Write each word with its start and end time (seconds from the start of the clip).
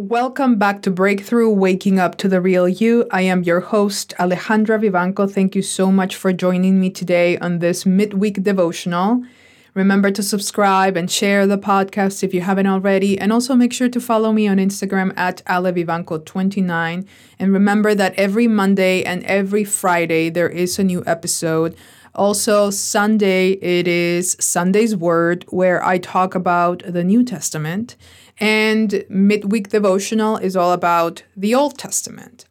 Welcome 0.00 0.56
back 0.56 0.80
to 0.84 0.90
Breakthrough 0.90 1.50
Waking 1.50 1.98
Up 1.98 2.16
to 2.16 2.28
the 2.28 2.40
Real 2.40 2.66
You. 2.66 3.06
I 3.10 3.20
am 3.20 3.42
your 3.42 3.60
host, 3.60 4.14
Alejandra 4.18 4.80
Vivanco. 4.80 5.30
Thank 5.30 5.54
you 5.54 5.60
so 5.60 5.92
much 5.92 6.16
for 6.16 6.32
joining 6.32 6.80
me 6.80 6.88
today 6.88 7.36
on 7.36 7.58
this 7.58 7.84
midweek 7.84 8.42
devotional. 8.42 9.22
Remember 9.74 10.10
to 10.10 10.22
subscribe 10.22 10.96
and 10.96 11.10
share 11.10 11.46
the 11.46 11.58
podcast 11.58 12.22
if 12.22 12.32
you 12.32 12.40
haven't 12.40 12.66
already, 12.66 13.18
and 13.18 13.30
also 13.30 13.54
make 13.54 13.74
sure 13.74 13.90
to 13.90 14.00
follow 14.00 14.32
me 14.32 14.48
on 14.48 14.56
Instagram 14.56 15.12
at 15.18 15.44
alevivanco29. 15.44 17.06
And 17.38 17.52
remember 17.52 17.94
that 17.94 18.14
every 18.14 18.48
Monday 18.48 19.04
and 19.04 19.22
every 19.24 19.64
Friday 19.64 20.30
there 20.30 20.48
is 20.48 20.78
a 20.78 20.82
new 20.82 21.02
episode. 21.06 21.76
Also, 22.14 22.70
Sunday, 22.70 23.52
it 23.52 23.86
is 23.86 24.36
Sunday's 24.40 24.96
Word, 24.96 25.44
where 25.48 25.84
I 25.84 25.98
talk 25.98 26.34
about 26.34 26.82
the 26.86 27.04
New 27.04 27.22
Testament. 27.22 27.96
And 28.38 29.04
midweek 29.08 29.68
devotional 29.68 30.36
is 30.36 30.56
all 30.56 30.72
about 30.72 31.22
the 31.36 31.54
Old 31.54 31.78
Testament. 31.78 32.46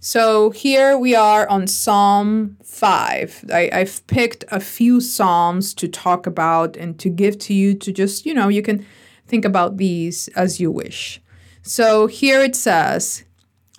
So 0.00 0.50
here 0.50 0.96
we 0.96 1.16
are 1.16 1.48
on 1.48 1.66
Psalm 1.66 2.56
5. 2.62 3.46
I, 3.52 3.70
have 3.72 4.06
picked 4.06 4.44
a 4.48 4.60
few 4.60 5.00
Psalms 5.00 5.74
to 5.74 5.88
talk 5.88 6.26
about 6.26 6.76
and 6.76 6.98
to 7.00 7.08
give 7.08 7.38
to 7.40 7.54
you 7.54 7.74
to 7.74 7.92
just, 7.92 8.24
you 8.24 8.34
know, 8.34 8.48
you 8.48 8.62
can 8.62 8.86
think 9.26 9.44
about 9.44 9.76
these 9.76 10.28
as 10.36 10.60
you 10.60 10.70
wish. 10.70 11.20
So 11.62 12.06
here 12.06 12.42
it 12.42 12.54
says, 12.54 13.24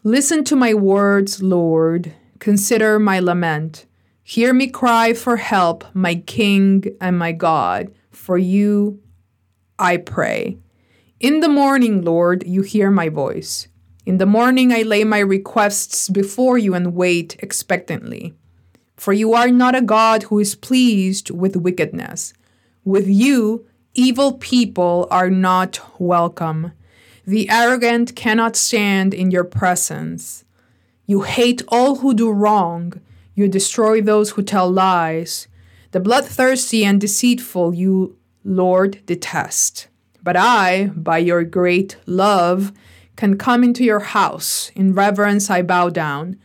Listen 0.04 0.43
to 0.46 0.55
my 0.55 0.73
words, 0.73 1.43
Lord. 1.43 2.13
Consider 2.40 2.99
my 2.99 3.20
lament. 3.20 3.85
Hear 4.30 4.54
me 4.54 4.68
cry 4.68 5.14
for 5.14 5.38
help, 5.38 5.84
my 5.96 6.14
King 6.14 6.84
and 7.02 7.18
my 7.18 7.32
God. 7.32 7.92
For 8.12 8.38
you 8.38 9.02
I 9.80 9.98
pray. 9.98 10.60
In 11.20 11.40
the 11.40 11.50
morning, 11.50 12.04
Lord, 12.04 12.46
you 12.46 12.62
hear 12.62 12.92
my 12.92 13.10
voice. 13.10 13.70
In 14.05 14.20
the 14.20 14.28
morning, 14.28 14.72
I 14.72 14.84
lay 14.84 15.04
my 15.04 15.18
requests 15.18 16.10
before 16.10 16.60
you 16.60 16.76
and 16.76 16.94
wait 16.94 17.38
expectantly. 17.40 18.36
For 18.96 19.13
you 19.13 19.34
are 19.34 19.49
not 19.49 19.74
a 19.74 19.82
God 19.82 20.21
who 20.21 20.38
is 20.38 20.54
pleased 20.54 21.32
with 21.32 21.55
wickedness. 21.55 22.32
With 22.86 23.08
you, 23.08 23.66
evil 23.96 24.34
people 24.34 25.08
are 25.10 25.32
not 25.32 25.80
welcome. 25.99 26.74
The 27.26 27.49
arrogant 27.49 28.16
cannot 28.16 28.55
stand 28.55 29.16
in 29.16 29.32
your 29.32 29.43
presence. 29.43 30.46
You 31.08 31.24
hate 31.24 31.64
all 31.70 31.96
who 31.96 32.14
do 32.14 32.30
wrong. 32.30 32.93
You 33.40 33.48
destroy 33.48 34.01
those 34.01 34.32
who 34.32 34.43
tell 34.43 34.70
lies. 34.70 35.48
The 35.91 36.01
bloodthirsty 36.01 36.84
and 36.84 36.99
deceitful 36.99 37.73
you, 37.73 38.18
Lord, 38.43 38.99
detest. 39.05 39.87
But 40.21 40.35
I, 40.35 40.87
by 40.87 41.20
your 41.20 41.46
great 41.46 41.96
love, 42.05 42.73
can 43.15 43.37
come 43.37 43.63
into 43.63 43.85
your 43.85 44.01
house. 44.01 44.73
In 44.76 44.93
reverence 44.93 45.49
I 45.49 45.62
bow 45.62 45.87
down 45.87 46.37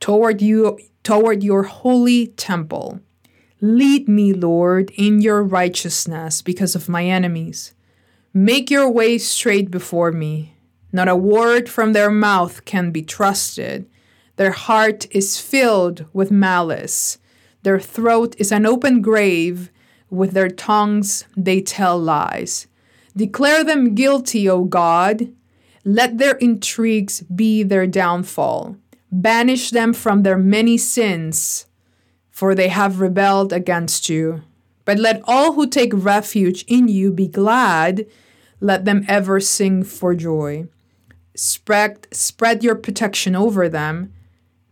toward 0.00 0.40
you 0.40 0.78
toward 1.02 1.42
your 1.42 1.64
holy 1.64 2.28
temple. 2.28 3.00
Lead 3.60 4.08
me, 4.08 4.32
Lord, 4.32 4.90
in 4.96 5.20
your 5.20 5.42
righteousness 5.42 6.40
because 6.40 6.74
of 6.74 6.88
my 6.88 7.04
enemies. 7.04 7.74
Make 8.32 8.70
your 8.70 8.90
way 8.90 9.18
straight 9.18 9.70
before 9.70 10.10
me. 10.10 10.54
Not 10.90 11.06
a 11.06 11.14
word 11.14 11.68
from 11.68 11.92
their 11.92 12.10
mouth 12.10 12.64
can 12.64 12.92
be 12.92 13.02
trusted. 13.02 13.90
Their 14.40 14.52
heart 14.52 15.06
is 15.10 15.38
filled 15.38 16.06
with 16.14 16.30
malice. 16.30 17.18
Their 17.62 17.78
throat 17.78 18.34
is 18.38 18.50
an 18.50 18.64
open 18.64 19.02
grave. 19.02 19.70
With 20.08 20.32
their 20.32 20.48
tongues 20.48 21.26
they 21.36 21.60
tell 21.60 21.98
lies. 21.98 22.66
Declare 23.14 23.64
them 23.64 23.94
guilty, 23.94 24.48
O 24.48 24.64
God. 24.64 25.30
Let 25.84 26.16
their 26.16 26.36
intrigues 26.36 27.20
be 27.20 27.62
their 27.62 27.86
downfall. 27.86 28.76
Banish 29.12 29.72
them 29.72 29.92
from 29.92 30.22
their 30.22 30.38
many 30.38 30.78
sins, 30.78 31.66
for 32.30 32.54
they 32.54 32.68
have 32.68 32.98
rebelled 32.98 33.52
against 33.52 34.08
you. 34.08 34.40
But 34.86 34.98
let 34.98 35.20
all 35.24 35.52
who 35.52 35.66
take 35.66 35.92
refuge 35.92 36.64
in 36.66 36.88
you 36.88 37.12
be 37.12 37.28
glad. 37.28 38.06
Let 38.58 38.86
them 38.86 39.04
ever 39.06 39.38
sing 39.38 39.82
for 39.82 40.14
joy. 40.14 40.68
Spread, 41.36 42.06
spread 42.10 42.64
your 42.64 42.74
protection 42.74 43.36
over 43.36 43.68
them, 43.68 44.14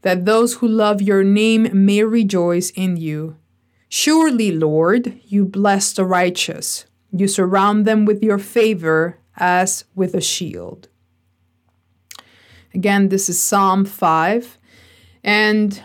that 0.02 0.24
those 0.24 0.54
who 0.54 0.68
love 0.68 1.02
your 1.02 1.24
name 1.24 1.68
may 1.72 2.02
rejoice 2.04 2.70
in 2.70 2.96
you. 2.96 3.36
Surely, 3.88 4.52
Lord, 4.52 5.18
you 5.24 5.44
bless 5.44 5.92
the 5.92 6.04
righteous. 6.04 6.86
You 7.10 7.26
surround 7.26 7.86
them 7.86 8.04
with 8.04 8.22
your 8.22 8.38
favor 8.38 9.18
as 9.36 9.84
with 9.94 10.14
a 10.14 10.20
shield. 10.20 10.88
Again, 12.74 13.08
this 13.08 13.28
is 13.28 13.40
Psalm 13.40 13.84
5. 13.84 14.58
And 15.24 15.82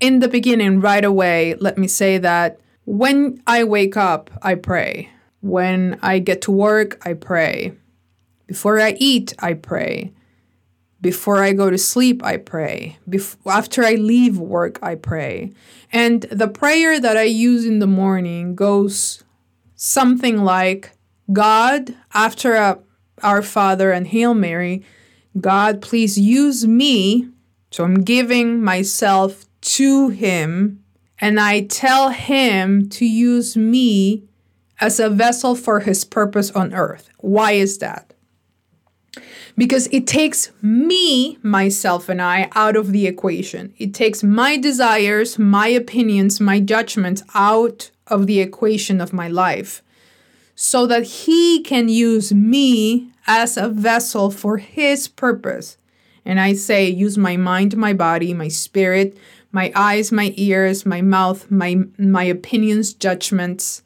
in 0.00 0.18
the 0.18 0.28
beginning, 0.28 0.80
right 0.80 1.04
away, 1.04 1.54
let 1.54 1.78
me 1.78 1.86
say 1.86 2.18
that 2.18 2.60
when 2.84 3.42
I 3.46 3.64
wake 3.64 3.96
up, 3.96 4.30
I 4.42 4.56
pray. 4.56 5.10
When 5.40 5.98
I 6.02 6.18
get 6.18 6.42
to 6.42 6.52
work, 6.52 6.98
I 7.06 7.14
pray. 7.14 7.72
Before 8.46 8.80
I 8.80 8.96
eat, 8.98 9.32
I 9.38 9.54
pray. 9.54 10.12
Before 11.06 11.40
I 11.40 11.52
go 11.52 11.70
to 11.70 11.78
sleep, 11.78 12.24
I 12.24 12.36
pray. 12.36 12.98
Bef- 13.08 13.36
after 13.46 13.84
I 13.84 13.92
leave 13.92 14.40
work, 14.40 14.80
I 14.82 14.96
pray. 14.96 15.52
And 15.92 16.22
the 16.22 16.48
prayer 16.48 16.98
that 16.98 17.16
I 17.16 17.22
use 17.22 17.64
in 17.64 17.78
the 17.78 17.86
morning 17.86 18.56
goes 18.56 19.22
something 19.76 20.38
like 20.42 20.90
God, 21.32 21.94
after 22.12 22.54
a, 22.54 22.80
Our 23.22 23.40
Father 23.40 23.92
and 23.92 24.08
Hail 24.08 24.34
Mary, 24.34 24.84
God, 25.40 25.80
please 25.80 26.18
use 26.18 26.66
me. 26.66 27.28
So 27.70 27.84
I'm 27.84 28.02
giving 28.02 28.60
myself 28.60 29.46
to 29.76 30.08
Him, 30.08 30.82
and 31.20 31.38
I 31.38 31.66
tell 31.66 32.08
Him 32.08 32.88
to 32.88 33.06
use 33.06 33.56
me 33.56 34.24
as 34.80 34.98
a 34.98 35.08
vessel 35.08 35.54
for 35.54 35.78
His 35.78 36.04
purpose 36.04 36.50
on 36.50 36.74
earth. 36.74 37.10
Why 37.18 37.52
is 37.52 37.78
that? 37.78 38.12
Because 39.56 39.88
it 39.92 40.06
takes 40.06 40.50
me, 40.62 41.38
myself, 41.42 42.08
and 42.08 42.20
I 42.20 42.50
out 42.54 42.76
of 42.76 42.92
the 42.92 43.06
equation. 43.06 43.74
It 43.78 43.94
takes 43.94 44.22
my 44.22 44.56
desires, 44.56 45.38
my 45.38 45.68
opinions, 45.68 46.40
my 46.40 46.60
judgments 46.60 47.22
out 47.34 47.90
of 48.06 48.26
the 48.26 48.40
equation 48.40 49.00
of 49.00 49.12
my 49.12 49.28
life 49.28 49.82
so 50.56 50.86
that 50.86 51.04
He 51.04 51.62
can 51.62 51.88
use 51.88 52.32
me 52.32 53.12
as 53.26 53.56
a 53.56 53.68
vessel 53.68 54.30
for 54.30 54.56
His 54.56 55.06
purpose. 55.06 55.76
And 56.24 56.40
I 56.40 56.54
say, 56.54 56.88
use 56.88 57.16
my 57.16 57.36
mind, 57.36 57.76
my 57.76 57.92
body, 57.92 58.34
my 58.34 58.48
spirit, 58.48 59.16
my 59.52 59.70
eyes, 59.76 60.10
my 60.10 60.34
ears, 60.36 60.84
my 60.84 61.02
mouth, 61.02 61.50
my, 61.50 61.84
my 61.98 62.24
opinions, 62.24 62.92
judgments, 62.94 63.82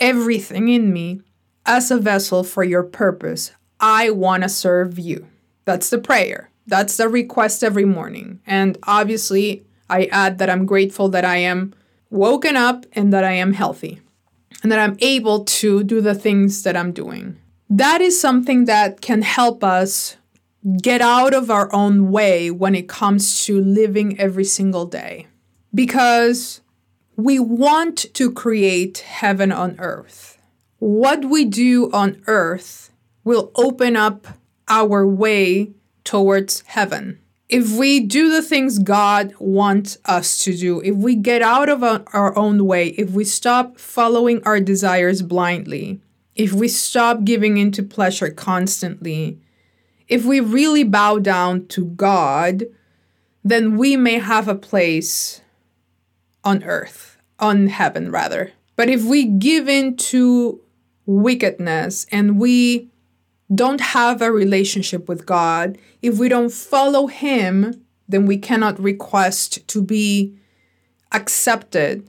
everything 0.00 0.68
in 0.68 0.92
me 0.92 1.20
as 1.64 1.90
a 1.90 1.98
vessel 1.98 2.42
for 2.42 2.64
your 2.64 2.82
purpose. 2.82 3.52
I 3.80 4.10
want 4.10 4.42
to 4.42 4.48
serve 4.48 4.98
you. 4.98 5.26
That's 5.64 5.90
the 5.90 5.98
prayer. 5.98 6.50
That's 6.66 6.96
the 6.96 7.08
request 7.08 7.62
every 7.62 7.84
morning. 7.84 8.40
And 8.46 8.78
obviously, 8.84 9.64
I 9.88 10.06
add 10.06 10.38
that 10.38 10.50
I'm 10.50 10.66
grateful 10.66 11.08
that 11.10 11.24
I 11.24 11.36
am 11.36 11.74
woken 12.10 12.56
up 12.56 12.86
and 12.92 13.12
that 13.12 13.24
I 13.24 13.32
am 13.32 13.52
healthy 13.52 14.00
and 14.62 14.72
that 14.72 14.78
I'm 14.78 14.96
able 15.00 15.44
to 15.44 15.84
do 15.84 16.00
the 16.00 16.14
things 16.14 16.62
that 16.62 16.76
I'm 16.76 16.92
doing. 16.92 17.36
That 17.68 18.00
is 18.00 18.20
something 18.20 18.64
that 18.64 19.00
can 19.00 19.22
help 19.22 19.62
us 19.62 20.16
get 20.82 21.00
out 21.00 21.34
of 21.34 21.50
our 21.50 21.72
own 21.72 22.10
way 22.10 22.50
when 22.50 22.74
it 22.74 22.88
comes 22.88 23.44
to 23.44 23.60
living 23.60 24.18
every 24.18 24.44
single 24.44 24.86
day. 24.86 25.26
Because 25.74 26.60
we 27.16 27.38
want 27.38 28.12
to 28.14 28.32
create 28.32 28.98
heaven 28.98 29.52
on 29.52 29.76
earth. 29.78 30.38
What 30.78 31.24
we 31.24 31.44
do 31.44 31.90
on 31.92 32.22
earth 32.26 32.90
will 33.26 33.52
open 33.56 33.94
up 33.94 34.26
our 34.68 35.06
way 35.06 35.72
towards 36.04 36.62
heaven 36.62 37.20
if 37.48 37.70
we 37.76 38.00
do 38.00 38.30
the 38.30 38.42
things 38.42 38.78
God 38.78 39.32
wants 39.38 39.98
us 40.04 40.42
to 40.44 40.56
do, 40.56 40.80
if 40.80 40.96
we 40.96 41.14
get 41.14 41.42
out 41.42 41.68
of 41.68 41.82
our 41.82 42.36
own 42.36 42.66
way, 42.66 42.88
if 42.88 43.10
we 43.10 43.24
stop 43.24 43.78
following 43.78 44.42
our 44.44 44.58
desires 44.58 45.22
blindly, 45.22 46.00
if 46.34 46.52
we 46.52 46.66
stop 46.66 47.24
giving 47.24 47.56
into 47.56 47.82
pleasure 47.82 48.30
constantly, 48.30 49.38
if 50.08 50.24
we 50.24 50.40
really 50.40 50.82
bow 50.82 51.18
down 51.18 51.66
to 51.68 51.84
God, 51.84 52.64
then 53.44 53.76
we 53.76 53.96
may 53.96 54.18
have 54.18 54.48
a 54.48 54.54
place 54.56 55.40
on 56.42 56.64
earth, 56.64 57.16
on 57.38 57.68
heaven 57.68 58.10
rather. 58.10 58.52
But 58.74 58.88
if 58.88 59.04
we 59.04 59.24
give 59.24 59.68
in 59.68 59.96
to 59.96 60.60
wickedness 61.06 62.06
and 62.10 62.40
we 62.40 62.90
don't 63.54 63.80
have 63.80 64.20
a 64.20 64.32
relationship 64.32 65.08
with 65.08 65.26
God, 65.26 65.78
if 66.02 66.18
we 66.18 66.28
don't 66.28 66.52
follow 66.52 67.06
Him, 67.06 67.84
then 68.08 68.26
we 68.26 68.38
cannot 68.38 68.80
request 68.80 69.66
to 69.68 69.82
be 69.82 70.36
accepted 71.12 72.08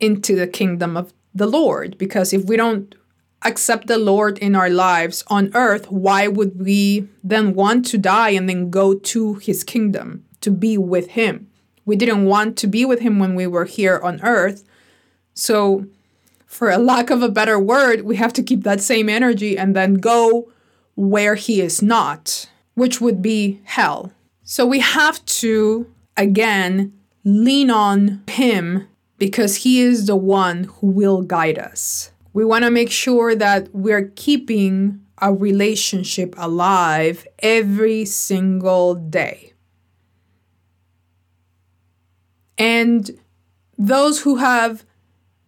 into 0.00 0.34
the 0.36 0.46
kingdom 0.46 0.96
of 0.96 1.12
the 1.34 1.46
Lord. 1.46 1.96
Because 1.98 2.32
if 2.32 2.44
we 2.44 2.56
don't 2.56 2.94
accept 3.42 3.86
the 3.86 3.98
Lord 3.98 4.38
in 4.38 4.54
our 4.54 4.70
lives 4.70 5.24
on 5.28 5.50
earth, 5.54 5.90
why 5.90 6.28
would 6.28 6.60
we 6.60 7.08
then 7.22 7.54
want 7.54 7.86
to 7.86 7.98
die 7.98 8.30
and 8.30 8.48
then 8.48 8.70
go 8.70 8.94
to 8.94 9.34
his 9.34 9.64
kingdom 9.64 10.24
to 10.40 10.50
be 10.50 10.78
with 10.78 11.08
him? 11.10 11.48
We 11.84 11.96
didn't 11.96 12.24
want 12.24 12.56
to 12.58 12.66
be 12.66 12.84
with 12.84 13.00
him 13.00 13.18
when 13.18 13.34
we 13.34 13.46
were 13.46 13.64
here 13.64 13.98
on 14.02 14.20
earth. 14.22 14.64
So, 15.34 15.86
for 16.52 16.68
a 16.68 16.76
lack 16.76 17.08
of 17.08 17.22
a 17.22 17.30
better 17.30 17.58
word, 17.58 18.02
we 18.02 18.16
have 18.16 18.34
to 18.34 18.42
keep 18.42 18.62
that 18.62 18.78
same 18.78 19.08
energy 19.08 19.56
and 19.56 19.74
then 19.74 19.94
go 19.94 20.52
where 20.94 21.34
he 21.34 21.62
is 21.62 21.80
not, 21.80 22.46
which 22.74 23.00
would 23.00 23.22
be 23.22 23.58
hell. 23.64 24.12
So, 24.44 24.66
we 24.66 24.80
have 24.80 25.24
to, 25.40 25.90
again, 26.14 26.92
lean 27.24 27.70
on 27.70 28.22
him 28.28 28.86
because 29.16 29.56
he 29.56 29.80
is 29.80 30.06
the 30.06 30.14
one 30.14 30.64
who 30.64 30.88
will 30.88 31.22
guide 31.22 31.58
us. 31.58 32.12
We 32.34 32.44
want 32.44 32.64
to 32.64 32.70
make 32.70 32.90
sure 32.90 33.34
that 33.34 33.74
we're 33.74 34.12
keeping 34.14 35.00
a 35.22 35.32
relationship 35.32 36.34
alive 36.36 37.26
every 37.38 38.04
single 38.04 38.94
day. 38.94 39.54
And 42.58 43.10
those 43.78 44.20
who 44.20 44.36
have 44.36 44.84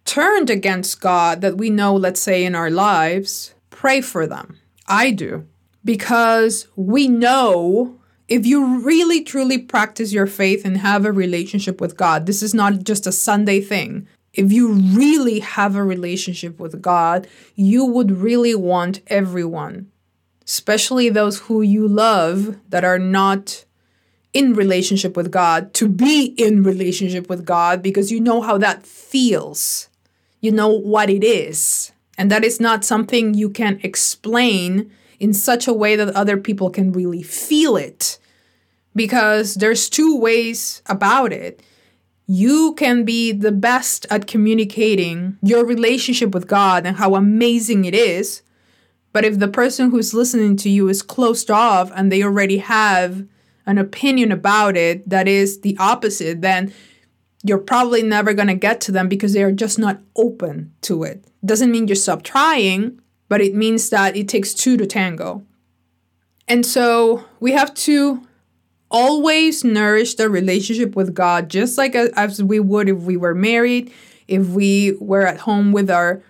turned 0.05 0.49
against 0.49 1.01
God 1.01 1.41
that 1.41 1.57
we 1.57 1.69
know, 1.69 1.95
let's 1.95 2.21
say, 2.21 2.45
in 2.45 2.55
our 2.55 2.69
lives, 2.69 3.53
pray 3.69 4.01
for 4.01 4.25
them. 4.25 4.59
I 4.87 5.11
do. 5.11 5.45
Because 5.83 6.67
we 6.75 7.07
know 7.07 7.99
if 8.27 8.45
you 8.45 8.79
really 8.79 9.23
truly 9.23 9.59
practice 9.59 10.11
your 10.13 10.27
faith 10.27 10.65
and 10.65 10.77
have 10.77 11.05
a 11.05 11.11
relationship 11.11 11.79
with 11.79 11.97
God, 11.97 12.25
this 12.25 12.41
is 12.41 12.53
not 12.53 12.83
just 12.83 13.05
a 13.05 13.11
Sunday 13.11 13.61
thing. 13.61 14.07
If 14.33 14.51
you 14.51 14.73
really 14.73 15.39
have 15.39 15.75
a 15.75 15.83
relationship 15.83 16.59
with 16.59 16.81
God, 16.81 17.27
you 17.55 17.85
would 17.85 18.11
really 18.11 18.55
want 18.55 19.01
everyone, 19.07 19.91
especially 20.45 21.09
those 21.09 21.39
who 21.41 21.61
you 21.61 21.87
love 21.87 22.57
that 22.69 22.83
are 22.83 22.99
not 22.99 23.63
in 24.33 24.53
relationship 24.53 25.15
with 25.15 25.31
God, 25.31 25.73
to 25.75 25.87
be 25.87 26.25
in 26.37 26.63
relationship 26.63 27.29
with 27.29 27.45
God 27.45 27.81
because 27.81 28.11
you 28.11 28.19
know 28.19 28.41
how 28.41 28.57
that 28.57 28.85
feels. 28.85 29.87
You 30.45 30.51
know 30.51 30.67
what 30.67 31.09
it 31.09 31.23
is. 31.23 31.91
And 32.19 32.29
that 32.29 32.45
is 32.45 32.59
not 32.59 32.85
something 32.85 33.33
you 33.33 33.49
can 33.49 33.79
explain 33.81 34.91
in 35.19 35.33
such 35.33 35.67
a 35.67 35.73
way 35.73 35.95
that 35.95 36.15
other 36.15 36.37
people 36.37 36.69
can 36.69 36.91
really 36.91 37.23
feel 37.23 37.75
it. 37.75 38.19
Because 38.95 39.55
there's 39.55 39.89
two 39.89 40.15
ways 40.19 40.83
about 40.85 41.33
it. 41.33 41.63
You 42.27 42.75
can 42.75 43.05
be 43.05 43.31
the 43.31 43.51
best 43.51 44.05
at 44.11 44.27
communicating 44.27 45.39
your 45.41 45.65
relationship 45.65 46.31
with 46.35 46.47
God 46.47 46.85
and 46.85 46.97
how 46.97 47.15
amazing 47.15 47.85
it 47.85 47.95
is. 47.95 48.43
But 49.13 49.25
if 49.25 49.39
the 49.39 49.47
person 49.47 49.89
who's 49.89 50.13
listening 50.13 50.57
to 50.57 50.69
you 50.69 50.89
is 50.89 51.01
closed 51.01 51.49
off 51.49 51.91
and 51.95 52.11
they 52.11 52.21
already 52.21 52.59
have 52.59 53.25
an 53.65 53.79
opinion 53.79 54.31
about 54.31 54.77
it 54.77 55.09
that 55.09 55.27
is 55.27 55.61
the 55.61 55.75
opposite, 55.79 56.41
then 56.41 56.71
you're 57.45 57.59
probably 57.59 58.01
never 58.01 58.33
going 58.33 58.47
to 58.47 58.55
get 58.55 58.81
to 58.81 58.91
them 58.91 59.07
because 59.07 59.33
they 59.33 59.43
are 59.43 59.51
just 59.51 59.77
not 59.77 60.01
open 60.15 60.73
to 60.81 61.03
it. 61.03 61.23
Doesn't 61.45 61.71
mean 61.71 61.87
you 61.87 61.93
stop 61.93 62.23
trying, 62.23 62.99
but 63.29 63.39
it 63.39 63.53
means 63.53 63.89
that 63.91 64.15
it 64.15 64.27
takes 64.27 64.53
two 64.53 64.77
to 64.77 64.87
tango. 64.87 65.43
And 66.47 66.65
so 66.65 67.23
we 67.39 67.51
have 67.51 67.73
to 67.75 68.25
always 68.89 69.63
nourish 69.63 70.15
the 70.15 70.29
relationship 70.29 70.95
with 70.95 71.13
God 71.13 71.49
just 71.49 71.77
like 71.77 71.93
as 71.93 72.41
we 72.41 72.59
would 72.59 72.89
if 72.89 72.97
we 72.97 73.15
were 73.15 73.35
married, 73.35 73.93
if 74.27 74.47
we 74.47 74.93
were 74.99 75.27
at 75.27 75.41
home 75.41 75.71
with 75.71 75.91
our 75.91 76.23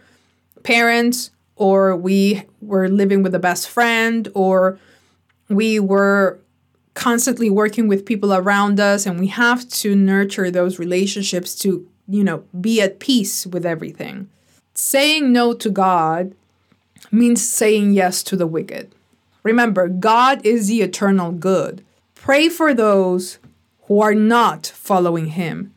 parents, 0.63 1.31
or 1.55 1.95
we 1.95 2.43
were 2.59 2.89
living 2.89 3.23
with 3.23 3.33
a 3.33 3.39
best 3.39 3.69
friend, 3.69 4.27
or 4.33 4.77
we 5.47 5.79
were 5.79 6.39
constantly 6.95 7.49
working 7.49 7.87
with 7.87 8.05
people 8.05 8.33
around 8.33 8.79
us 8.79 9.05
and 9.05 9.19
we 9.19 9.27
have 9.27 9.67
to 9.69 9.95
nurture 9.95 10.49
those 10.49 10.79
relationships 10.79 11.53
to, 11.53 11.87
you 12.07 12.23
know, 12.23 12.43
be 12.59 12.81
at 12.81 12.99
peace 12.99 13.45
with 13.45 13.65
everything. 13.65 14.27
Saying 14.73 15.31
no 15.31 15.53
to 15.53 15.69
God 15.69 16.33
means 17.11 17.47
saying 17.47 17.93
yes 17.93 18.23
to 18.23 18.35
the 18.35 18.47
wicked. 18.47 18.91
Remember, 19.43 19.87
God 19.87 20.43
is 20.43 20.67
the 20.67 20.81
eternal 20.81 21.31
good. 21.31 21.85
Pray 22.15 22.49
for 22.49 22.73
those 22.73 23.37
who 23.83 24.01
are 24.01 24.15
not 24.15 24.65
following 24.65 25.27
Him. 25.27 25.73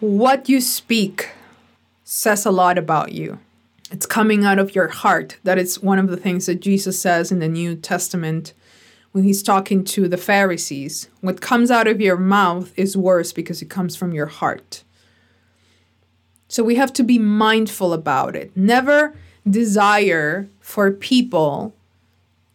What 0.00 0.48
you 0.48 0.60
speak 0.60 1.30
says 2.02 2.44
a 2.44 2.50
lot 2.50 2.76
about 2.76 3.12
you. 3.12 3.38
It's 3.90 4.06
coming 4.06 4.44
out 4.44 4.58
of 4.58 4.74
your 4.74 4.88
heart. 4.88 5.38
That 5.44 5.58
is 5.58 5.80
one 5.80 5.98
of 5.98 6.08
the 6.08 6.16
things 6.16 6.46
that 6.46 6.60
Jesus 6.60 7.00
says 7.00 7.30
in 7.30 7.38
the 7.38 7.48
New 7.48 7.76
Testament 7.76 8.52
when 9.16 9.24
he's 9.24 9.42
talking 9.42 9.82
to 9.82 10.08
the 10.08 10.18
Pharisees. 10.18 11.08
What 11.22 11.40
comes 11.40 11.70
out 11.70 11.88
of 11.88 12.02
your 12.02 12.18
mouth 12.18 12.70
is 12.76 12.98
worse 12.98 13.32
because 13.32 13.62
it 13.62 13.70
comes 13.70 13.96
from 13.96 14.12
your 14.12 14.26
heart. 14.26 14.84
So 16.48 16.62
we 16.62 16.74
have 16.74 16.92
to 16.92 17.02
be 17.02 17.18
mindful 17.18 17.94
about 17.94 18.36
it. 18.36 18.54
Never 18.54 19.16
desire 19.48 20.50
for 20.60 20.90
people 20.90 21.74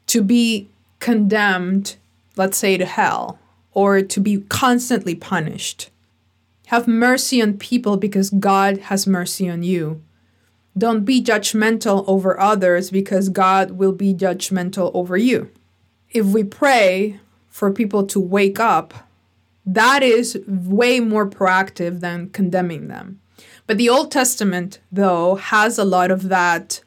to 0.05 0.21
be 0.21 0.69
condemned, 0.99 1.95
let's 2.35 2.59
say, 2.59 2.77
to 2.77 2.85
hell, 2.85 3.39
or 3.73 4.03
to 4.03 4.19
be 4.19 4.41
constantly 4.41 5.15
punished. 5.15 5.89
Have 6.67 6.87
mercy 6.87 7.41
on 7.41 7.57
people 7.57 7.97
because 7.97 8.29
God 8.29 8.77
has 8.77 9.07
mercy 9.07 9.49
on 9.49 9.63
you. 9.63 10.03
Don't 10.77 11.05
be 11.05 11.23
judgmental 11.23 12.05
over 12.07 12.39
others 12.39 12.91
because 12.91 13.29
God 13.29 13.71
will 13.71 13.93
be 13.93 14.13
judgmental 14.13 14.91
over 14.93 15.17
you. 15.17 15.49
If 16.11 16.25
we 16.27 16.43
pray 16.43 17.19
for 17.49 17.71
people 17.71 18.05
to 18.07 18.19
wake 18.19 18.59
up, 18.59 18.93
that 19.65 20.03
is 20.03 20.39
way 20.47 20.99
more 20.99 21.29
proactive 21.29 21.99
than 21.99 22.29
condemning 22.29 22.87
them. 22.87 23.21
But 23.67 23.77
the 23.77 23.89
Old 23.89 24.11
Testament, 24.11 24.79
though, 24.91 25.35
has 25.35 25.77
a 25.77 25.85
lot 25.85 26.11
of 26.11 26.29
that 26.29 26.81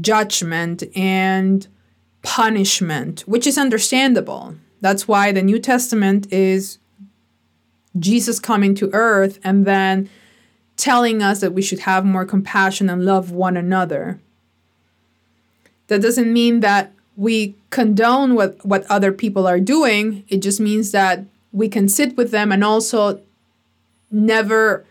judgment 0.00 0.82
and 0.96 1.66
punishment, 2.22 3.20
which 3.22 3.46
is 3.46 3.58
understandable. 3.58 4.56
That's 4.80 5.08
why 5.08 5.32
the 5.32 5.42
New 5.42 5.58
Testament 5.58 6.30
is 6.32 6.78
Jesus 7.98 8.40
coming 8.40 8.74
to 8.74 8.92
earth 8.92 9.38
and 9.44 9.64
then 9.64 10.10
telling 10.76 11.22
us 11.22 11.40
that 11.40 11.52
we 11.52 11.62
should 11.62 11.80
have 11.80 12.04
more 12.04 12.24
compassion 12.24 12.90
and 12.90 13.04
love 13.04 13.30
one 13.30 13.56
another. 13.56 14.20
That 15.86 16.02
doesn't 16.02 16.32
mean 16.32 16.60
that 16.60 16.92
we 17.16 17.54
condone 17.70 18.34
what, 18.34 18.64
what 18.64 18.84
other 18.90 19.12
people 19.12 19.46
are 19.46 19.60
doing. 19.60 20.24
It 20.28 20.38
just 20.38 20.60
means 20.60 20.90
that 20.92 21.24
we 21.52 21.68
can 21.68 21.88
sit 21.88 22.16
with 22.16 22.30
them 22.30 22.50
and 22.50 22.64
also 22.64 23.20
never 24.10 24.84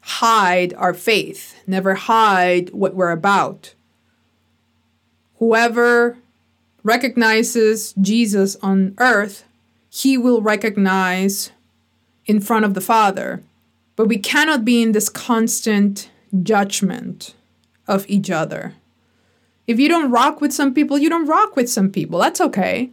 hide 0.00 0.74
our 0.74 0.94
faith, 0.94 1.60
never 1.66 1.94
hide 1.94 2.70
what 2.70 2.94
we're 2.94 3.10
about. 3.10 3.74
Whoever 5.38 6.18
recognizes 6.82 7.92
Jesus 8.00 8.56
on 8.56 8.94
earth, 8.98 9.44
he 9.88 10.16
will 10.16 10.40
recognize 10.40 11.50
in 12.26 12.40
front 12.40 12.64
of 12.64 12.74
the 12.74 12.80
Father. 12.80 13.42
But 13.96 14.08
we 14.08 14.18
cannot 14.18 14.64
be 14.64 14.82
in 14.82 14.92
this 14.92 15.08
constant 15.08 16.08
judgment 16.42 17.34
of 17.86 18.08
each 18.08 18.30
other. 18.30 18.74
If 19.70 19.78
you 19.78 19.88
don't 19.88 20.10
rock 20.10 20.40
with 20.40 20.52
some 20.52 20.74
people, 20.74 20.98
you 20.98 21.08
don't 21.08 21.28
rock 21.28 21.54
with 21.54 21.70
some 21.70 21.90
people. 21.90 22.18
That's 22.18 22.40
okay. 22.40 22.90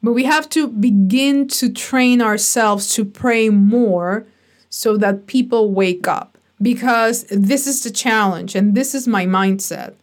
But 0.00 0.12
we 0.12 0.22
have 0.22 0.48
to 0.50 0.68
begin 0.68 1.48
to 1.48 1.72
train 1.72 2.22
ourselves 2.22 2.94
to 2.94 3.04
pray 3.04 3.48
more 3.48 4.24
so 4.70 4.96
that 4.98 5.26
people 5.26 5.72
wake 5.72 6.06
up. 6.06 6.38
Because 6.62 7.24
this 7.24 7.66
is 7.66 7.82
the 7.82 7.90
challenge, 7.90 8.54
and 8.54 8.76
this 8.76 8.94
is 8.94 9.08
my 9.08 9.26
mindset. 9.26 9.94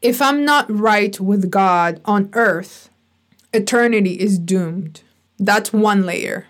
If 0.00 0.22
I'm 0.22 0.42
not 0.42 0.70
right 0.70 1.20
with 1.20 1.50
God 1.50 2.00
on 2.06 2.30
earth, 2.32 2.88
eternity 3.52 4.14
is 4.14 4.38
doomed. 4.38 5.02
That's 5.38 5.74
one 5.74 6.06
layer. 6.06 6.46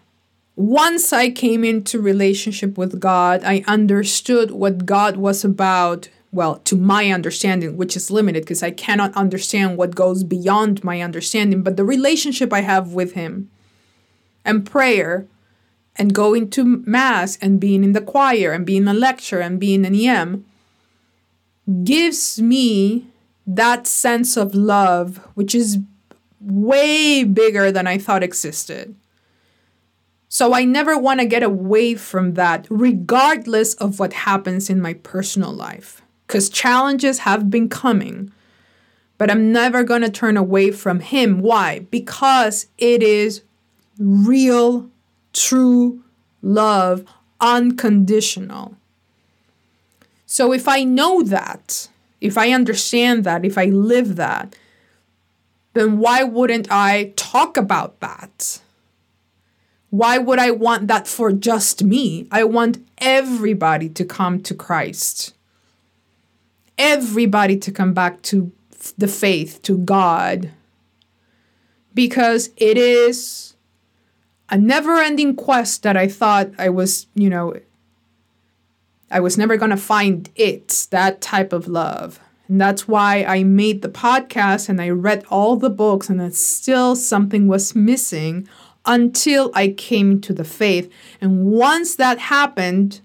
Once 0.54 1.12
I 1.12 1.28
came 1.28 1.64
into 1.64 2.00
relationship 2.00 2.78
with 2.78 3.00
God, 3.00 3.42
I 3.42 3.64
understood 3.66 4.52
what 4.52 4.86
God 4.86 5.16
was 5.16 5.44
about 5.44 6.08
well, 6.32 6.56
to 6.60 6.76
my 6.76 7.10
understanding, 7.10 7.76
which 7.76 7.94
is 7.94 8.10
limited 8.10 8.42
because 8.42 8.62
I 8.62 8.70
cannot 8.70 9.14
understand 9.14 9.76
what 9.76 9.94
goes 9.94 10.24
beyond 10.24 10.82
my 10.82 11.02
understanding, 11.02 11.62
but 11.62 11.76
the 11.76 11.84
relationship 11.84 12.54
I 12.54 12.62
have 12.62 12.94
with 12.94 13.12
Him 13.12 13.50
and 14.42 14.64
prayer 14.64 15.26
and 15.96 16.14
going 16.14 16.48
to 16.50 16.82
Mass 16.86 17.36
and 17.42 17.60
being 17.60 17.84
in 17.84 17.92
the 17.92 18.00
choir 18.00 18.52
and 18.52 18.64
being 18.64 18.88
a 18.88 18.94
lector 18.94 19.40
and 19.40 19.60
being 19.60 19.84
an 19.84 19.94
EM 19.94 20.46
gives 21.84 22.40
me 22.40 23.06
that 23.46 23.86
sense 23.86 24.38
of 24.38 24.54
love, 24.54 25.18
which 25.34 25.54
is 25.54 25.78
way 26.40 27.24
bigger 27.24 27.70
than 27.70 27.86
I 27.86 27.98
thought 27.98 28.22
existed. 28.22 28.94
So 30.30 30.54
I 30.54 30.64
never 30.64 30.98
want 30.98 31.20
to 31.20 31.26
get 31.26 31.42
away 31.42 31.94
from 31.94 32.34
that, 32.34 32.66
regardless 32.70 33.74
of 33.74 33.98
what 33.98 34.14
happens 34.14 34.70
in 34.70 34.80
my 34.80 34.94
personal 34.94 35.52
life 35.52 36.01
because 36.32 36.48
challenges 36.48 37.18
have 37.18 37.50
been 37.50 37.68
coming. 37.68 38.32
But 39.18 39.30
I'm 39.30 39.52
never 39.52 39.84
going 39.84 40.00
to 40.00 40.08
turn 40.08 40.38
away 40.38 40.70
from 40.70 41.00
Him. 41.00 41.40
Why? 41.40 41.80
Because 41.90 42.68
it 42.78 43.02
is 43.02 43.42
real, 43.98 44.88
true 45.34 46.02
love, 46.40 47.04
unconditional. 47.38 48.76
So 50.24 50.54
if 50.54 50.66
I 50.66 50.84
know 50.84 51.22
that, 51.22 51.90
if 52.22 52.38
I 52.38 52.52
understand 52.52 53.24
that, 53.24 53.44
if 53.44 53.58
I 53.58 53.66
live 53.66 54.16
that, 54.16 54.56
then 55.74 55.98
why 55.98 56.22
wouldn't 56.22 56.68
I 56.70 57.12
talk 57.14 57.58
about 57.58 58.00
that? 58.00 58.62
Why 59.90 60.16
would 60.16 60.38
I 60.38 60.50
want 60.50 60.88
that 60.88 61.06
for 61.06 61.30
just 61.30 61.84
me? 61.84 62.26
I 62.30 62.44
want 62.44 62.78
everybody 62.96 63.90
to 63.90 64.04
come 64.06 64.40
to 64.44 64.54
Christ. 64.54 65.34
Everybody 66.92 67.56
to 67.56 67.72
come 67.72 67.94
back 67.94 68.20
to 68.22 68.52
the 68.98 69.08
faith, 69.08 69.62
to 69.62 69.78
God. 69.78 70.50
Because 71.94 72.50
it 72.56 72.76
is 72.76 73.54
a 74.50 74.58
never 74.58 74.98
ending 74.98 75.34
quest 75.34 75.82
that 75.84 75.96
I 75.96 76.08
thought 76.08 76.50
I 76.58 76.68
was, 76.68 77.06
you 77.14 77.30
know, 77.30 77.54
I 79.10 79.20
was 79.20 79.38
never 79.38 79.56
going 79.56 79.70
to 79.70 79.76
find 79.76 80.28
it, 80.36 80.86
that 80.90 81.20
type 81.20 81.52
of 81.52 81.68
love. 81.68 82.20
And 82.48 82.60
that's 82.60 82.86
why 82.86 83.24
I 83.24 83.44
made 83.44 83.80
the 83.80 83.88
podcast 83.88 84.68
and 84.68 84.80
I 84.80 84.90
read 84.90 85.24
all 85.30 85.56
the 85.56 85.70
books, 85.70 86.10
and 86.10 86.20
it's 86.20 86.38
still 86.38 86.94
something 86.94 87.48
was 87.48 87.74
missing 87.74 88.46
until 88.84 89.50
I 89.54 89.68
came 89.68 90.20
to 90.22 90.34
the 90.34 90.44
faith. 90.44 90.92
And 91.20 91.46
once 91.46 91.96
that 91.96 92.18
happened, 92.18 93.00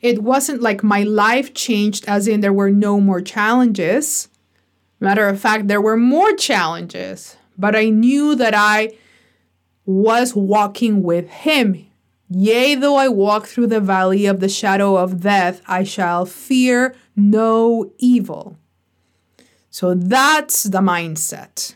it 0.00 0.22
wasn't 0.22 0.62
like 0.62 0.82
my 0.82 1.02
life 1.02 1.52
changed, 1.54 2.04
as 2.08 2.26
in 2.26 2.40
there 2.40 2.52
were 2.52 2.70
no 2.70 3.00
more 3.00 3.20
challenges. 3.20 4.28
Matter 4.98 5.28
of 5.28 5.40
fact, 5.40 5.68
there 5.68 5.80
were 5.80 5.96
more 5.96 6.32
challenges, 6.34 7.36
but 7.58 7.76
I 7.76 7.88
knew 7.90 8.34
that 8.34 8.54
I 8.54 8.92
was 9.84 10.34
walking 10.34 11.02
with 11.02 11.28
Him. 11.28 11.86
Yea, 12.28 12.76
though 12.76 12.96
I 12.96 13.08
walk 13.08 13.46
through 13.46 13.66
the 13.66 13.80
valley 13.80 14.26
of 14.26 14.40
the 14.40 14.48
shadow 14.48 14.96
of 14.96 15.20
death, 15.20 15.60
I 15.66 15.84
shall 15.84 16.24
fear 16.26 16.94
no 17.16 17.92
evil. 17.98 18.56
So 19.68 19.94
that's 19.94 20.64
the 20.64 20.78
mindset. 20.78 21.74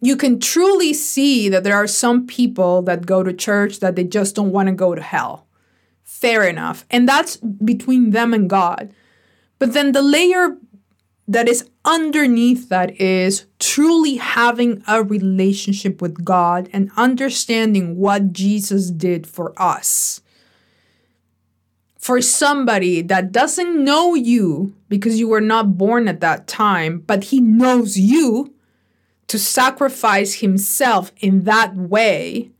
You 0.00 0.16
can 0.16 0.38
truly 0.38 0.92
see 0.92 1.48
that 1.48 1.64
there 1.64 1.74
are 1.74 1.86
some 1.86 2.26
people 2.26 2.82
that 2.82 3.06
go 3.06 3.22
to 3.22 3.32
church 3.32 3.80
that 3.80 3.96
they 3.96 4.04
just 4.04 4.34
don't 4.34 4.52
want 4.52 4.68
to 4.68 4.74
go 4.74 4.94
to 4.94 5.02
hell. 5.02 5.45
Fair 6.06 6.44
enough. 6.44 6.86
And 6.90 7.06
that's 7.06 7.36
between 7.36 8.12
them 8.12 8.32
and 8.32 8.48
God. 8.48 8.94
But 9.58 9.74
then 9.74 9.92
the 9.92 10.02
layer 10.02 10.56
that 11.28 11.48
is 11.48 11.68
underneath 11.84 12.68
that 12.68 12.98
is 13.00 13.44
truly 13.58 14.16
having 14.16 14.82
a 14.86 15.02
relationship 15.02 16.00
with 16.00 16.24
God 16.24 16.70
and 16.72 16.90
understanding 16.96 17.96
what 17.96 18.32
Jesus 18.32 18.90
did 18.90 19.26
for 19.26 19.52
us 19.60 20.22
for 21.98 22.22
somebody 22.22 23.02
that 23.02 23.32
doesn't 23.32 23.82
know 23.82 24.14
you 24.14 24.72
because 24.88 25.18
you 25.18 25.26
were 25.26 25.40
not 25.40 25.76
born 25.76 26.06
at 26.06 26.20
that 26.20 26.46
time, 26.46 27.00
but 27.00 27.24
he 27.24 27.40
knows 27.40 27.98
you 27.98 28.54
to 29.26 29.40
sacrifice 29.40 30.34
himself 30.34 31.10
in 31.18 31.42
that 31.42 31.74
way 31.74 32.52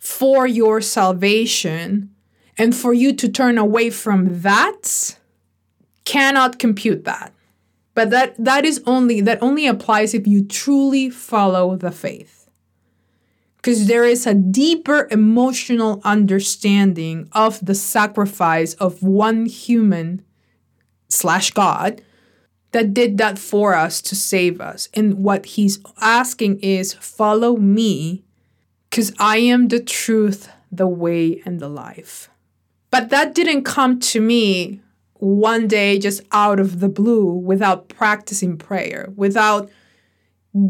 for 0.00 0.48
your 0.48 0.80
salvation 0.80 2.12
and 2.58 2.74
for 2.74 2.92
you 2.92 3.12
to 3.14 3.28
turn 3.28 3.56
away 3.56 3.90
from 3.90 4.40
that 4.42 5.16
cannot 6.04 6.58
compute 6.58 7.04
that 7.04 7.32
but 7.94 8.10
that 8.10 8.34
that 8.42 8.64
is 8.64 8.82
only 8.86 9.20
that 9.20 9.42
only 9.42 9.66
applies 9.66 10.14
if 10.14 10.26
you 10.26 10.44
truly 10.44 11.10
follow 11.10 11.76
the 11.76 11.90
faith 11.90 12.38
because 13.58 13.86
there 13.86 14.04
is 14.04 14.26
a 14.26 14.34
deeper 14.34 15.08
emotional 15.10 16.00
understanding 16.04 17.28
of 17.32 17.64
the 17.64 17.74
sacrifice 17.74 18.74
of 18.74 19.02
one 19.02 19.46
human 19.46 20.22
slash 21.08 21.50
God 21.50 22.00
that 22.72 22.94
did 22.94 23.18
that 23.18 23.38
for 23.38 23.74
us 23.74 24.00
to 24.02 24.14
save 24.14 24.60
us. 24.60 24.88
And 24.94 25.24
what 25.24 25.46
he's 25.46 25.80
asking 26.00 26.60
is 26.60 26.94
follow 26.94 27.56
me 27.56 28.24
because 28.88 29.12
I 29.18 29.38
am 29.38 29.68
the 29.68 29.80
truth, 29.80 30.50
the 30.70 30.86
way, 30.86 31.42
and 31.44 31.60
the 31.60 31.68
life. 31.68 32.30
But 32.90 33.10
that 33.10 33.34
didn't 33.34 33.64
come 33.64 34.00
to 34.00 34.20
me 34.20 34.80
one 35.14 35.68
day 35.68 35.98
just 35.98 36.22
out 36.32 36.60
of 36.60 36.80
the 36.80 36.88
blue 36.88 37.32
without 37.32 37.88
practicing 37.88 38.56
prayer, 38.56 39.12
without 39.16 39.70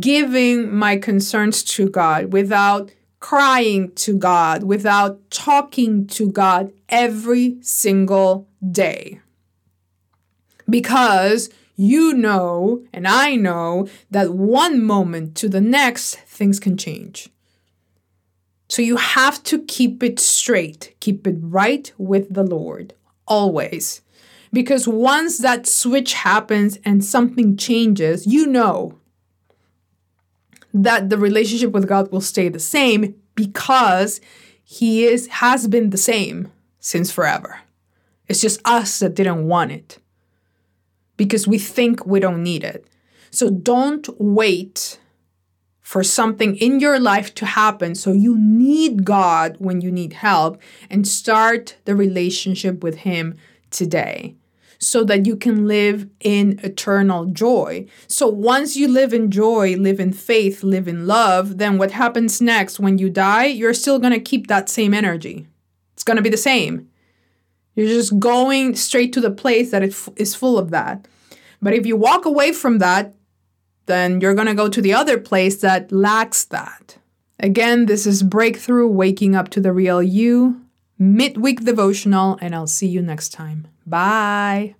giving 0.00 0.74
my 0.74 0.96
concerns 0.96 1.62
to 1.62 1.88
God, 1.88 2.32
without 2.32 2.92
crying 3.20 3.92
to 3.92 4.16
God, 4.16 4.62
without 4.62 5.30
talking 5.30 6.06
to 6.08 6.30
God 6.30 6.72
every 6.88 7.58
single 7.62 8.48
day. 8.70 9.20
Because 10.68 11.50
you 11.80 12.12
know, 12.12 12.84
and 12.92 13.06
I 13.06 13.36
know, 13.36 13.88
that 14.10 14.34
one 14.34 14.82
moment 14.82 15.36
to 15.36 15.48
the 15.48 15.60
next, 15.60 16.16
things 16.16 16.58
can 16.58 16.76
change. 16.76 17.30
So 18.68 18.82
you 18.82 18.96
have 18.96 19.42
to 19.44 19.62
keep 19.64 20.02
it 20.02 20.20
straight, 20.20 20.94
keep 21.00 21.26
it 21.26 21.36
right 21.40 21.90
with 21.96 22.32
the 22.32 22.42
Lord, 22.42 22.94
always. 23.26 24.02
Because 24.52 24.86
once 24.86 25.38
that 25.38 25.66
switch 25.66 26.12
happens 26.14 26.78
and 26.84 27.04
something 27.04 27.56
changes, 27.56 28.26
you 28.26 28.46
know 28.46 28.98
that 30.72 31.08
the 31.08 31.18
relationship 31.18 31.72
with 31.72 31.88
God 31.88 32.12
will 32.12 32.20
stay 32.20 32.48
the 32.48 32.60
same 32.60 33.14
because 33.34 34.20
he 34.62 35.04
is 35.04 35.26
has 35.28 35.66
been 35.66 35.90
the 35.90 35.98
same 35.98 36.52
since 36.78 37.10
forever. 37.10 37.60
It's 38.26 38.40
just 38.40 38.60
us 38.66 38.98
that 38.98 39.14
didn't 39.14 39.46
want 39.46 39.72
it 39.72 39.98
because 41.16 41.48
we 41.48 41.58
think 41.58 42.04
we 42.04 42.20
don't 42.20 42.42
need 42.42 42.64
it. 42.64 42.86
So 43.30 43.50
don't 43.50 44.08
wait 44.18 44.98
for 45.88 46.04
something 46.04 46.54
in 46.56 46.80
your 46.80 47.00
life 47.00 47.34
to 47.34 47.46
happen. 47.46 47.94
So 47.94 48.12
you 48.12 48.36
need 48.38 49.06
God 49.06 49.56
when 49.58 49.80
you 49.80 49.90
need 49.90 50.12
help 50.12 50.60
and 50.90 51.08
start 51.08 51.78
the 51.86 51.96
relationship 51.96 52.82
with 52.82 52.96
Him 52.96 53.38
today 53.70 54.36
so 54.78 55.02
that 55.04 55.24
you 55.24 55.34
can 55.34 55.66
live 55.66 56.06
in 56.20 56.60
eternal 56.62 57.24
joy. 57.24 57.86
So 58.06 58.28
once 58.28 58.76
you 58.76 58.86
live 58.86 59.14
in 59.14 59.30
joy, 59.30 59.76
live 59.76 59.98
in 59.98 60.12
faith, 60.12 60.62
live 60.62 60.88
in 60.88 61.06
love, 61.06 61.56
then 61.56 61.78
what 61.78 61.92
happens 61.92 62.42
next 62.42 62.78
when 62.78 62.98
you 62.98 63.08
die, 63.08 63.46
you're 63.46 63.72
still 63.72 63.98
going 63.98 64.12
to 64.12 64.20
keep 64.20 64.48
that 64.48 64.68
same 64.68 64.92
energy. 64.92 65.46
It's 65.94 66.04
going 66.04 66.18
to 66.18 66.22
be 66.22 66.28
the 66.28 66.36
same. 66.36 66.90
You're 67.74 67.88
just 67.88 68.18
going 68.18 68.76
straight 68.76 69.14
to 69.14 69.22
the 69.22 69.30
place 69.30 69.70
that 69.70 69.82
it 69.82 69.92
f- 69.92 70.10
is 70.16 70.34
full 70.34 70.58
of 70.58 70.68
that. 70.68 71.08
But 71.62 71.72
if 71.72 71.86
you 71.86 71.96
walk 71.96 72.26
away 72.26 72.52
from 72.52 72.76
that, 72.80 73.14
then 73.88 74.20
you're 74.20 74.34
going 74.34 74.46
to 74.46 74.54
go 74.54 74.68
to 74.68 74.80
the 74.80 74.92
other 74.92 75.18
place 75.18 75.56
that 75.56 75.90
lacks 75.90 76.44
that. 76.44 76.98
Again, 77.40 77.86
this 77.86 78.06
is 78.06 78.22
Breakthrough 78.22 78.86
Waking 78.86 79.34
Up 79.34 79.48
to 79.50 79.60
the 79.60 79.72
Real 79.72 80.02
You, 80.02 80.64
midweek 80.98 81.64
devotional, 81.64 82.38
and 82.40 82.54
I'll 82.54 82.66
see 82.68 82.86
you 82.86 83.02
next 83.02 83.30
time. 83.30 83.66
Bye. 83.84 84.76